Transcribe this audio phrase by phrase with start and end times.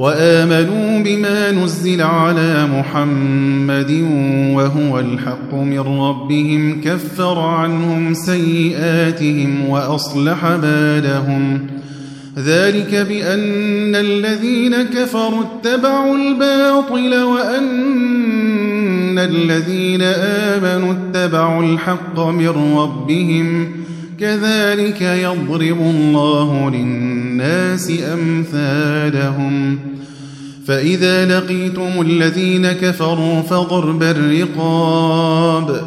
[0.00, 3.90] وآمنوا بما نزل على محمد
[4.56, 11.66] وهو الحق من ربهم كفر عنهم سيئاتهم وأصلح بالهم.
[12.38, 23.68] ذلك بأن الذين كفروا اتبعوا الباطل وأن الذين آمنوا اتبعوا الحق من ربهم.
[24.20, 29.78] كذلك يضرب الله للناس أمثالهم.
[30.66, 35.80] فإذا لقيتم الذين كفروا فضرب الرقاب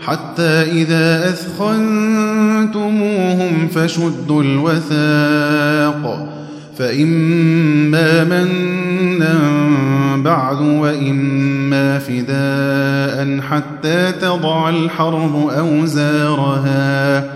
[0.00, 2.72] حتى إذا أثخنتموهم
[3.68, 6.32] فشدوا الوثاق.
[6.78, 9.38] فإما منا
[10.16, 17.35] بعد وإما فداء حتى تضع الحرب أوزارها.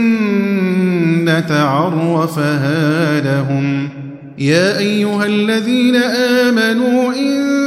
[1.51, 3.89] عرفها لهم
[4.37, 7.61] يا أيها الذين آمنوا إن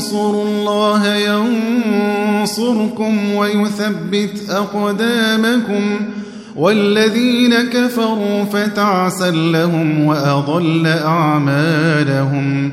[0.00, 1.14] تنصروا الله
[2.40, 6.00] ينصركم ويثبت أقدامكم
[6.56, 12.72] والذين كفروا فتعسا لهم وأضل أعمالهم.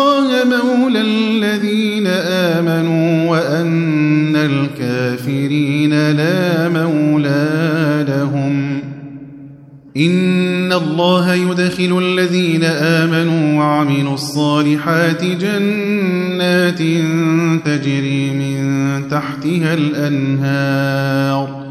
[0.77, 8.81] مولى الذين آمنوا وأن الكافرين لا مولى لهم.
[9.97, 16.79] إن الله يدخل الذين آمنوا وعملوا الصالحات جنات
[17.65, 18.61] تجري من
[19.07, 21.70] تحتها الأنهار.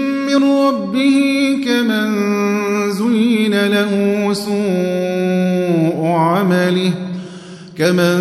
[0.31, 1.17] من ربه
[1.65, 2.11] كمن
[2.91, 3.93] زين له
[4.33, 6.91] سوء عمله
[7.77, 8.17] كمن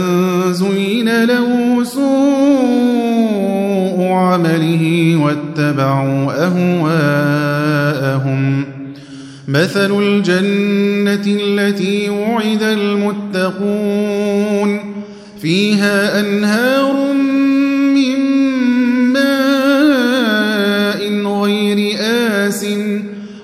[0.53, 2.03] زين له سوء
[4.13, 7.61] عمله واتبعوا أهواءهم.
[9.49, 13.91] مثل الجنة التي وعد المتقون
[15.43, 17.30] فيها أنهار من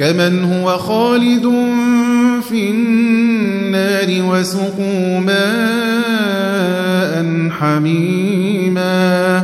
[0.00, 1.42] كمن هو خالد
[2.48, 6.30] في النار وسقوا ماء
[7.50, 9.42] حميما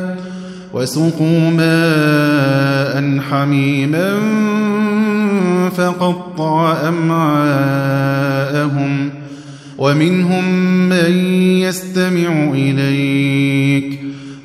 [0.73, 4.19] وسقوا ماء حميما
[5.77, 8.31] فقطع أمعاءهم
[9.79, 10.45] ومنهم
[10.89, 11.15] من
[11.61, 14.01] يستمع إليك.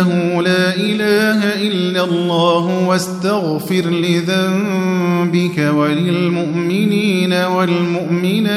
[0.00, 8.48] أنه لا إله إلا الله واستغفر لذنبك وللمؤمنين والمؤمنات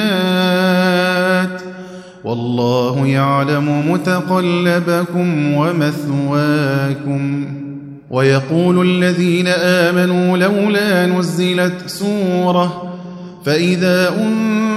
[2.24, 7.46] والله يعلم متقلبكم ومثواكم
[8.10, 12.94] ويقول الذين آمنوا لولا نزلت سورة
[13.46, 14.77] فإذا أنزلت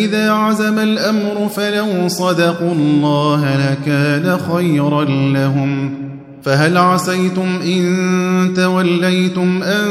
[0.00, 5.94] فإذا عزم الأمر فلو صدقوا الله لكان خيرا لهم
[6.42, 9.88] فهل عسيتم إن توليتم أن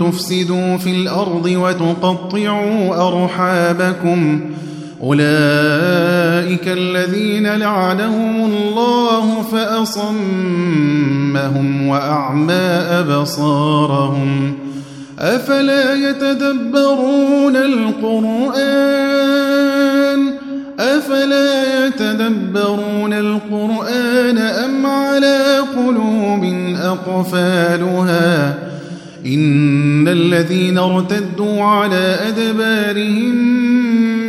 [0.00, 4.40] تفسدوا في الأرض وتقطعوا أرحابكم؟
[5.02, 10.16] أولئك الذين لعنهم الله فأصمهم
[11.88, 12.52] وأعمى
[13.00, 14.52] أبصارهم
[15.18, 18.56] أفلا يتدبرون القرآن؟
[20.80, 26.44] أفلا يتدبرون القرآن أم على قلوب
[26.82, 28.58] أقفالها؟
[29.26, 33.34] إن الذين ارتدوا على أدبارهم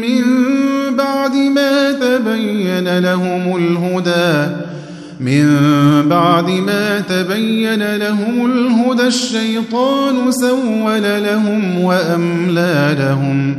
[0.02, 0.24] من
[0.96, 4.67] بعد ما تبين لهم الهدى
[5.20, 5.46] من
[6.10, 13.56] بعد ما تبين لهم الهدى الشيطان سول لهم وأملى لهم.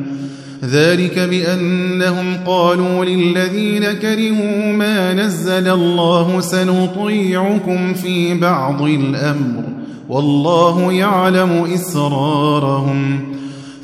[0.65, 9.63] ذلك بأنهم قالوا للذين كرهوا ما نزل الله سنطيعكم في بعض الأمر
[10.09, 13.21] والله يعلم إسرارهم.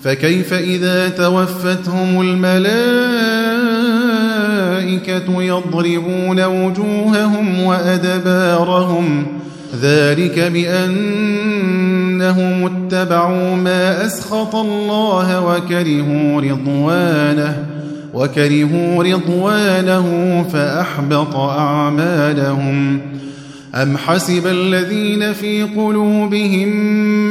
[0.03, 4.04] فكيف إذا توفتهم الملائكة
[5.29, 9.27] يضربون وجوههم وأدبارهم.
[9.83, 10.87] ذلك بأنهم
[12.67, 17.67] اتبعوا ما أسخط الله وكرهوا رضوانه
[18.15, 23.01] وكرهوا رضوانه فأحبط أعمالهم.
[23.75, 26.69] أم حسب الذين في قلوبهم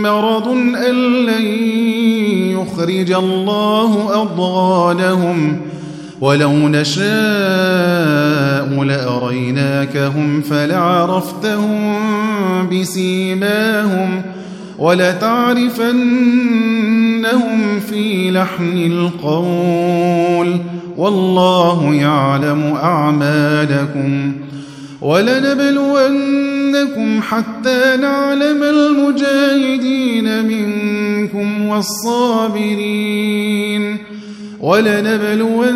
[0.02, 0.48] مرض
[0.90, 1.46] أن لن
[2.52, 5.62] يخرج الله أضغانهم؟
[6.22, 7.04] ولو نشاء
[8.84, 11.94] لأريناكهم فلعرفتهم
[12.70, 14.22] بسيماهم
[14.80, 15.80] ولتعرفنهم
[17.90, 20.60] في لحن القول
[20.98, 24.34] والله يعلم أعمالكم
[25.02, 26.42] ولنبلونكم
[27.22, 33.24] حتى نعلم المجاهدين منكم والصابرين
[34.64, 35.74] ولنبلونكم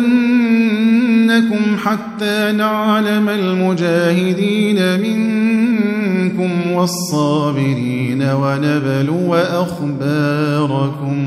[1.84, 11.18] حتى نعلم المجاهدين منكم والصابرين ونبلو أخباركم.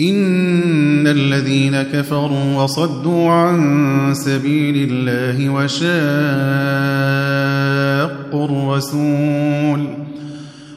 [0.00, 5.90] إن الذين كفروا وصدوا عن سبيل الله وشاقوا
[8.44, 9.80] الرسول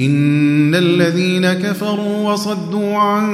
[0.00, 3.28] إن الذين كفروا وصدوا عن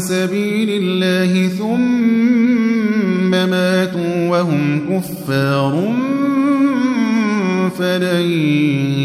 [0.00, 5.92] سبيل الله ثم ماتوا وهم كفار
[8.02, 8.30] لن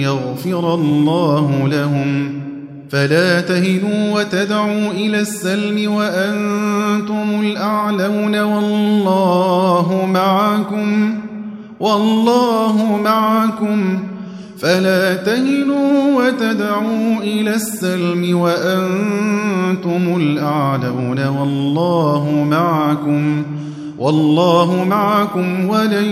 [0.01, 2.42] يغفر الله لهم.
[2.89, 11.13] فلا تهنوا وتدعوا إلى السلم وأنتم الأعلون والله معكم
[11.80, 14.00] والله معكم.
[14.59, 23.43] فلا تهنوا وتدعوا إلى السلم وأنتم الأعلون والله معكم
[23.97, 26.05] والله معكم ولن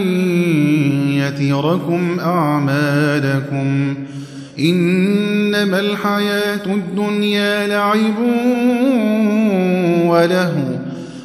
[1.12, 3.96] يتركم أعمالكم.
[4.60, 8.20] إنما الحياة الدنيا لعب
[10.06, 10.80] وله